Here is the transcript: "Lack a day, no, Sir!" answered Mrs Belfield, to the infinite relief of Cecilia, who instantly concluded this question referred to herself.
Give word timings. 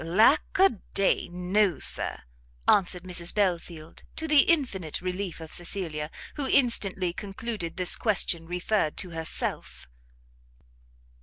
"Lack 0.03 0.57
a 0.57 0.79
day, 0.95 1.29
no, 1.29 1.77
Sir!" 1.77 2.21
answered 2.67 3.03
Mrs 3.03 3.35
Belfield, 3.35 4.01
to 4.15 4.27
the 4.27 4.39
infinite 4.49 4.99
relief 4.99 5.39
of 5.39 5.53
Cecilia, 5.53 6.09
who 6.37 6.47
instantly 6.47 7.13
concluded 7.13 7.77
this 7.77 7.95
question 7.95 8.47
referred 8.47 8.97
to 8.97 9.11
herself. 9.11 9.87